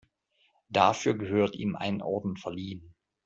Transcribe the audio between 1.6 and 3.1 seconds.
ein Orden verliehen.